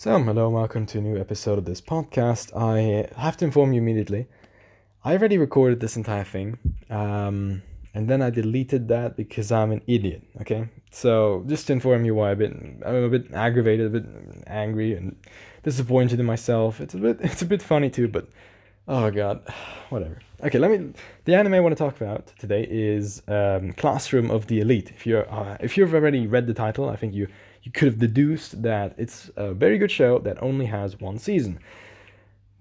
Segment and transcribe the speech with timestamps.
[0.00, 2.56] So, hello, welcome to a new episode of this podcast.
[2.56, 4.28] I have to inform you immediately.
[5.04, 6.56] I already recorded this entire thing,
[6.88, 10.22] um, and then I deleted that because I'm an idiot.
[10.40, 14.06] Okay, so just to inform you why I've been, I'm a bit aggravated, a bit
[14.46, 15.16] angry, and
[15.64, 16.80] disappointed in myself.
[16.80, 18.28] It's a bit, it's a bit funny too, but
[18.86, 19.42] oh god,
[19.88, 20.20] whatever.
[20.44, 20.92] Okay, let me.
[21.24, 24.92] The anime I want to talk about today is um, Classroom of the Elite.
[24.94, 27.26] If you're, uh, if you've already read the title, I think you
[27.68, 31.60] you could have deduced that it's a very good show that only has one season.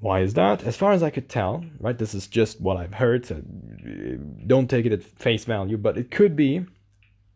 [0.02, 0.64] Why is that?
[0.64, 3.42] As far as I could tell, right, this is just what I've heard, so
[4.46, 6.66] don't take it at face value, but it could be,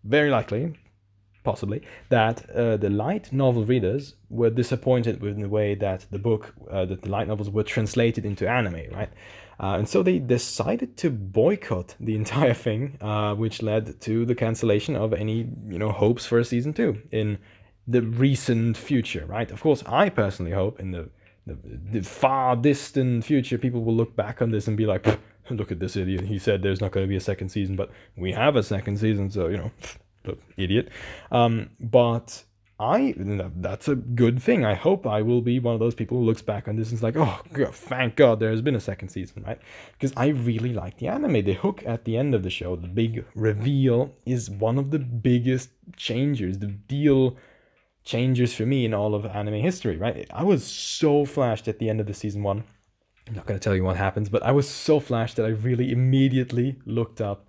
[0.03, 0.75] very likely,
[1.45, 6.53] possibly, that uh, the light novel readers were disappointed with the way that the book,
[6.69, 9.09] uh, that the light novels were translated into anime, right?
[9.61, 14.35] Uh, and so they decided to boycott the entire thing, uh, which led to the
[14.35, 17.37] cancellation of any, you know, hopes for a season two in
[17.87, 19.49] the recent future, right?
[19.51, 21.09] Of course, I personally hope in the,
[21.45, 21.57] the,
[21.91, 25.05] the far distant future, people will look back on this and be like,
[25.49, 26.21] look at this idiot.
[26.21, 28.97] He said there's not going to be a second season, but we have a second
[28.97, 29.71] season, so, you know,
[30.25, 30.89] look, idiot.
[31.31, 32.43] Um, but
[32.81, 34.65] I that's a good thing.
[34.65, 36.97] I hope I will be one of those people who looks back on this and
[36.97, 39.59] is like, oh, God, thank God there has been a second season, right?
[39.93, 41.43] Because I really like the anime.
[41.43, 44.97] The hook at the end of the show, the big reveal, is one of the
[44.97, 46.57] biggest changes.
[46.57, 47.37] The deal
[48.03, 50.27] changes for me in all of anime history, right?
[50.33, 52.63] I was so flashed at the end of the season one.
[53.27, 55.49] I'm not going to tell you what happens, but I was so flashed that I
[55.49, 57.47] really immediately looked up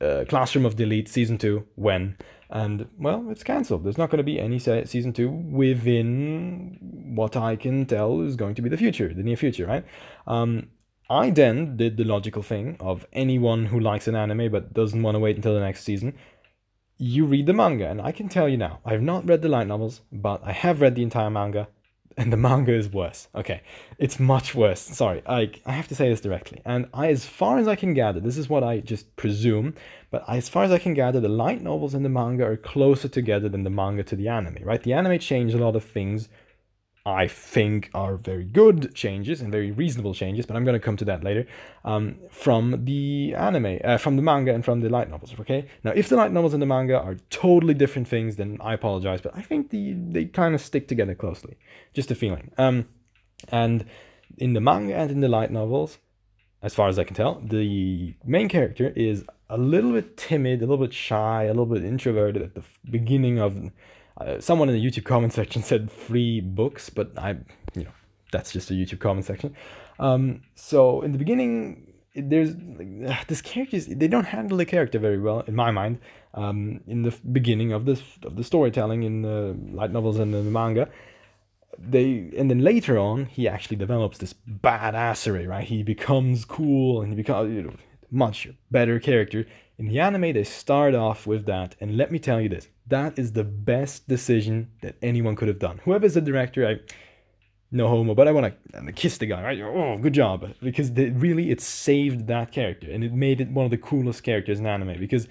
[0.00, 2.16] uh, Classroom of the Elite season two when,
[2.50, 3.84] and well, it's cancelled.
[3.84, 8.34] There's not going to be any se- season two within what I can tell is
[8.36, 9.84] going to be the future, the near future, right?
[10.26, 10.70] Um,
[11.08, 15.14] I then did the logical thing of anyone who likes an anime but doesn't want
[15.14, 16.14] to wait until the next season
[17.02, 19.48] you read the manga, and I can tell you now, I have not read the
[19.48, 21.66] light novels, but I have read the entire manga,
[22.16, 23.26] and the manga is worse.
[23.34, 23.62] Okay,
[23.98, 24.80] it's much worse.
[24.80, 26.62] Sorry, I I have to say this directly.
[26.64, 29.74] And I, as far as I can gather, this is what I just presume,
[30.12, 33.08] but as far as I can gather, the light novels and the manga are closer
[33.08, 34.58] together than the manga to the anime.
[34.62, 34.82] Right?
[34.82, 36.28] The anime changed a lot of things
[37.04, 40.96] I think are very good changes and very reasonable changes, but I'm going to come
[40.98, 41.46] to that later,
[41.84, 45.66] um, from the anime, uh, from the manga and from the light novels, okay?
[45.82, 49.20] Now, if the light novels and the manga are totally different things, then I apologize,
[49.20, 51.56] but I think the they kind of stick together closely.
[51.92, 52.52] Just a feeling.
[52.56, 52.86] Um,
[53.48, 53.84] and
[54.38, 55.98] in the manga and in the light novels,
[56.62, 60.66] as far as I can tell, the main character is a little bit timid, a
[60.66, 63.70] little bit shy, a little bit introverted at the beginning of
[64.22, 67.36] uh, someone in the YouTube comment section said free books, but I,
[67.74, 67.92] you know,
[68.30, 69.54] that's just a YouTube comment section.
[69.98, 75.18] Um, so in the beginning, there's like, this character they don't handle the character very
[75.18, 75.98] well in my mind.
[76.34, 80.42] Um, in the beginning of this of the storytelling in the light novels and the
[80.42, 80.88] manga,
[81.78, 85.64] they and then later on he actually develops this badassery, right?
[85.64, 87.74] He becomes cool and he becomes you know,
[88.10, 89.46] much better character.
[89.82, 93.18] In the anime, they start off with that, and let me tell you this: that
[93.18, 95.80] is the best decision that anyone could have done.
[95.84, 96.76] Whoever's the director, I
[97.72, 99.60] no homo, but I want to kiss the guy, right?
[99.60, 103.72] Oh, good job, because really it saved that character and it made it one of
[103.72, 105.26] the coolest characters in anime because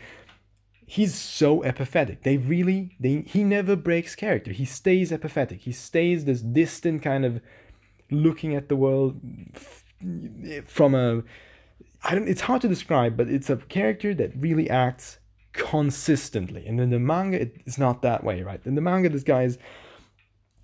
[0.85, 2.23] he's so apathetic.
[2.23, 4.51] They really they he never breaks character.
[4.51, 5.61] He stays apathetic.
[5.61, 7.41] He stays this distant kind of
[8.09, 9.21] looking at the world
[10.65, 11.23] from a
[12.03, 15.19] I don't it's hard to describe, but it's a character that really acts
[15.53, 16.65] consistently.
[16.65, 18.61] And in the manga, it's not that way, right?
[18.65, 19.57] In the manga, this guy is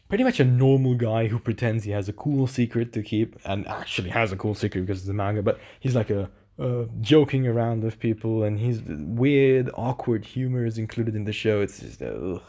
[0.09, 3.67] pretty much a normal guy who pretends he has a cool secret to keep and
[3.67, 7.45] actually has a cool secret because it's a manga, but he's like a uh, joking
[7.45, 11.61] around with people and his weird, awkward humor is included in the show.
[11.61, 12.41] It's just, ugh.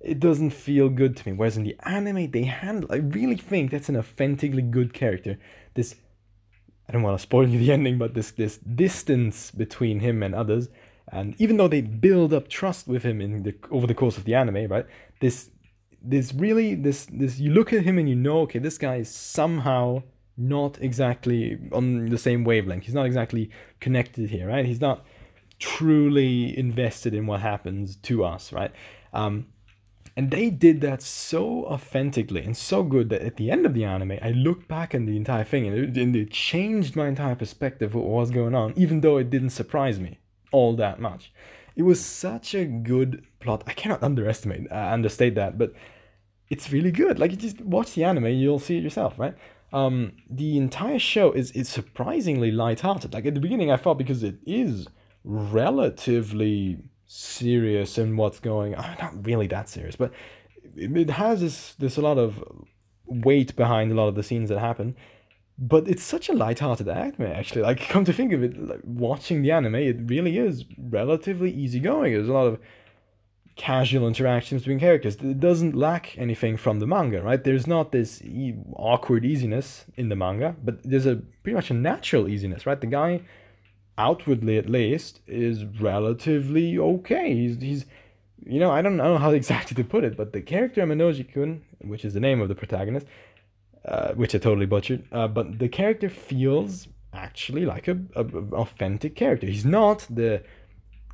[0.00, 1.36] It doesn't feel good to me.
[1.36, 5.38] Whereas in the anime, they handle, I really think that's an authentically good character.
[5.74, 5.94] This,
[6.92, 10.34] I don't want to spoil you the ending, but this, this distance between him and
[10.34, 10.68] others
[11.12, 14.24] and even though they build up trust with him in the over the course of
[14.24, 14.86] the anime, right?
[15.20, 15.50] This
[16.02, 19.10] this really this this you look at him and you know, okay, this guy is
[19.10, 20.02] somehow
[20.36, 22.84] not exactly on the same wavelength.
[22.84, 23.50] He's not exactly
[23.80, 24.64] connected here, right?
[24.64, 25.04] He's not
[25.58, 28.72] truly invested in what happens to us, right?
[29.12, 29.46] Um,
[30.16, 33.84] and they did that so authentically and so good that at the end of the
[33.84, 37.34] anime, I looked back on the entire thing and it, and it changed my entire
[37.34, 40.18] perspective of what was going on, even though it didn't surprise me
[40.50, 41.32] all that much.
[41.76, 43.64] It was such a good plot.
[43.66, 45.72] I cannot underestimate, uh, understate that, but
[46.50, 47.18] it's really good.
[47.18, 49.34] Like you just watch the anime, you'll see it yourself, right?
[49.72, 53.14] Um, the entire show is is surprisingly light-hearted.
[53.14, 54.86] Like at the beginning, I thought because it is
[55.24, 56.78] relatively
[57.12, 58.74] serious in what's going.
[58.74, 60.12] on, not really that serious, but
[60.76, 62.42] it, has this this a lot of
[63.06, 64.96] weight behind a lot of the scenes that happen
[65.58, 67.62] but it's such a light-hearted anime actually.
[67.62, 72.12] Like come to think of it like, watching the anime it really is relatively easygoing.
[72.14, 72.58] There's a lot of
[73.54, 75.16] casual interactions between characters.
[75.16, 77.42] It doesn't lack anything from the manga right?
[77.42, 81.74] There's not this e- awkward easiness in the manga but there's a pretty much a
[81.74, 82.80] natural easiness right?
[82.80, 83.20] The guy
[83.98, 87.84] outwardly at least is relatively okay he's he's
[88.44, 92.04] you know i don't know how exactly to put it but the character Amenoji-kun which
[92.04, 93.06] is the name of the protagonist
[93.84, 95.04] uh, which I totally butchered.
[95.12, 99.46] Uh, but the character feels actually like a, a, a, authentic character.
[99.46, 100.42] He's not the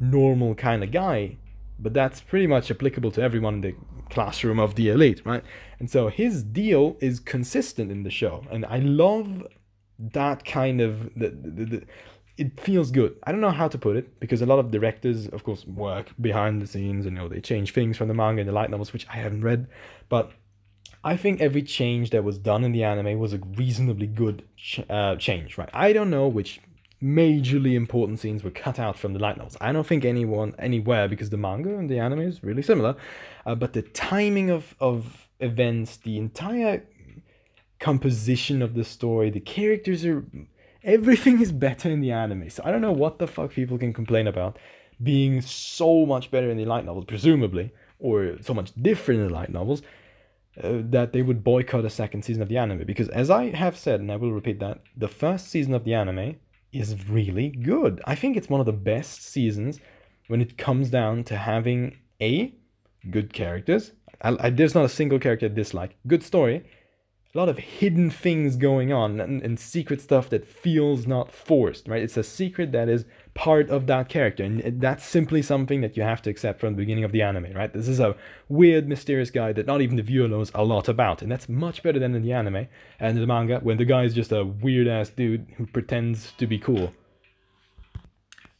[0.00, 1.36] normal kind of guy,
[1.78, 3.74] but that's pretty much applicable to everyone in the
[4.10, 5.42] classroom of the elite, right?
[5.78, 9.46] And so his deal is consistent in the show, and I love
[9.98, 11.82] that kind of the, the, the
[12.38, 13.16] it feels good.
[13.24, 16.12] I don't know how to put it because a lot of directors, of course, work
[16.20, 18.70] behind the scenes and you know they change things from the manga and the light
[18.70, 19.66] novels, which I haven't read,
[20.08, 20.30] but
[21.02, 24.80] I think every change that was done in the anime was a reasonably good ch-
[24.88, 25.68] uh, change, right?
[25.72, 26.60] I don't know which
[27.02, 29.56] majorly important scenes were cut out from the light novels.
[29.60, 32.94] I don't think anyone anywhere because the manga and the anime is really similar,
[33.46, 36.84] uh, but the timing of of events, the entire
[37.80, 40.24] composition of the story, the characters are
[40.88, 42.48] everything is better in the anime.
[42.50, 44.58] So I don't know what the fuck people can complain about
[45.00, 49.32] being so much better in the light novels, presumably, or so much different in the
[49.32, 49.82] light novels
[50.62, 52.84] uh, that they would boycott a second season of the anime.
[52.84, 55.94] Because as i have said and i will repeat that the first season of the
[55.94, 56.36] anime
[56.72, 58.00] is really good.
[58.06, 59.80] I think it's one of the best seasons
[60.26, 62.52] when it comes down to having a
[63.10, 63.92] good characters.
[64.20, 65.96] I, I, there's not a single character I dislike.
[66.06, 66.64] Good story
[67.38, 71.86] a lot of hidden things going on and, and secret stuff that feels not forced
[71.86, 72.02] right?
[72.02, 73.04] It's a secret that is
[73.34, 76.78] part of that character and that's simply something that you have to accept from the
[76.78, 77.72] beginning of the anime right?
[77.72, 78.16] This is a
[78.48, 81.84] weird mysterious guy that not even the viewer knows a lot about and that's much
[81.84, 82.66] better than in the anime
[82.98, 86.46] and the manga when the guy is just a weird ass dude who pretends to
[86.46, 86.92] be cool.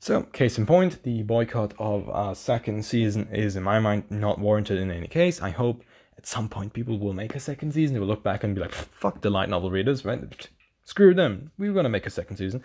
[0.01, 4.39] So, case in point, the boycott of a second season is, in my mind, not
[4.39, 5.43] warranted in any case.
[5.43, 5.83] I hope
[6.19, 7.95] at some point people will make a second season.
[7.95, 10.49] They will look back and be like, fuck the light novel readers, right?
[10.85, 11.53] Screw them.
[11.59, 12.63] We were gonna make a second season.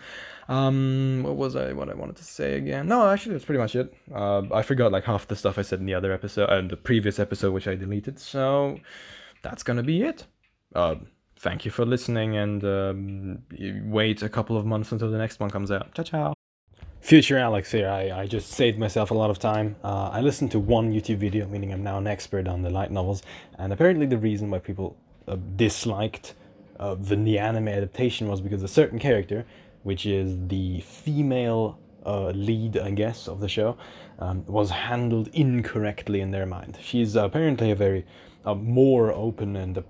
[0.48, 1.72] Um, what was I?
[1.72, 2.88] What I wanted to say again?
[2.88, 3.94] No, actually, that's pretty much it.
[4.12, 6.74] Uh, I forgot like half the stuff I said in the other episode, and uh,
[6.74, 8.18] the previous episode, which I deleted.
[8.18, 8.80] So
[9.42, 10.26] that's gonna be it.
[10.74, 10.96] Uh,
[11.38, 13.42] thank you for listening, and um,
[13.92, 15.94] wait a couple of months until the next one comes out.
[15.94, 16.43] Ciao, ciao.
[17.04, 17.86] Future Alex here.
[17.86, 19.76] I, I just saved myself a lot of time.
[19.84, 22.90] Uh, I listened to one YouTube video, meaning I'm now an expert on the light
[22.90, 23.22] novels,
[23.58, 24.96] and apparently the reason why people
[25.28, 26.32] uh, disliked
[26.80, 29.44] uh, the anime adaptation was because a certain character,
[29.82, 33.76] which is the female uh, lead, I guess, of the show,
[34.18, 36.78] um, was handled incorrectly in their mind.
[36.80, 38.06] She's apparently a very
[38.46, 39.84] uh, more open and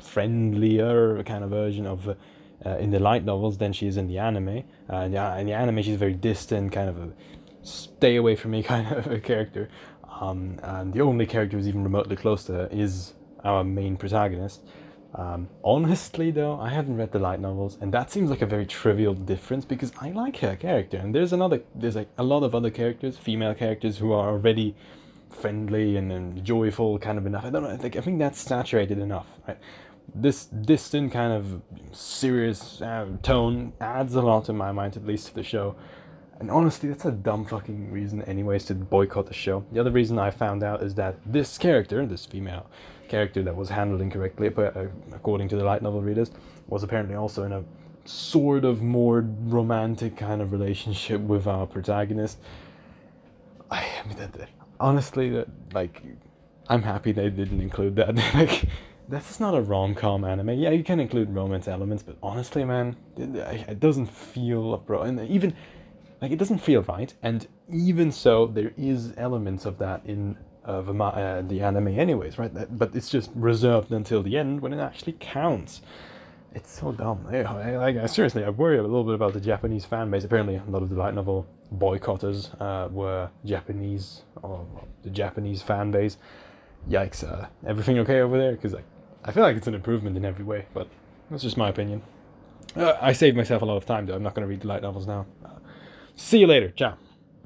[0.00, 2.16] friendlier kind of version of
[2.64, 4.64] uh, in the light novels than she is in the anime.
[4.90, 7.12] Uh, in, the, in the anime, she's very distant, kind of a
[7.62, 9.68] stay away from me kind of a character.
[10.20, 13.14] Um, and the only character who's even remotely close to her is
[13.44, 14.62] our main protagonist.
[15.14, 18.64] Um, honestly, though, I haven't read the light novels, and that seems like a very
[18.64, 22.54] trivial difference because I like her character, and there's another, there's like a lot of
[22.54, 24.74] other characters, female characters, who are already
[25.28, 27.44] friendly and, and joyful, kind of enough.
[27.44, 27.76] I don't know.
[27.82, 29.58] Like I think that's saturated enough, right?
[30.14, 35.28] This distant kind of serious uh, tone adds a lot in my mind, at least
[35.28, 35.76] to the show.
[36.38, 39.64] And honestly, that's a dumb fucking reason, anyways, to boycott the show.
[39.72, 42.66] The other reason I found out is that this character, this female
[43.08, 46.30] character that was handled incorrectly, uh, according to the light novel readers,
[46.66, 47.62] was apparently also in a
[48.04, 52.38] sort of more romantic kind of relationship with our protagonist.
[53.70, 54.48] I, mean, that,
[54.80, 56.02] honestly, that like,
[56.68, 58.16] I'm happy they didn't include that.
[58.34, 58.64] like,
[59.12, 60.50] this is not a rom-com anime.
[60.50, 63.36] Yeah, you can include romance elements, but honestly, man, it,
[63.68, 65.54] it doesn't feel bro, and even
[66.22, 67.12] like it doesn't feel right.
[67.22, 72.38] And even so, there is elements of that in uh, the, uh, the anime, anyways,
[72.38, 72.52] right?
[72.78, 75.82] But it's just reserved until the end when it actually counts.
[76.54, 77.26] It's so dumb.
[77.30, 80.24] I, I, I, seriously, I worry a little bit about the Japanese fan base.
[80.24, 84.66] Apparently, a lot of the light novel boycotters uh, were Japanese, or
[85.02, 86.16] the Japanese fan base
[86.88, 88.52] yikes, uh, everything okay over there?
[88.52, 88.84] Because like,
[89.24, 90.88] I feel like it's an improvement in every way, but
[91.30, 92.02] that's just my opinion.
[92.74, 94.14] Uh, I saved myself a lot of time, though.
[94.14, 95.26] I'm not going to read the light novels now.
[95.44, 95.50] Uh,
[96.16, 96.70] see you later.
[96.70, 96.96] Ciao.